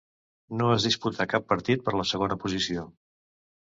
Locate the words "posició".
2.45-2.87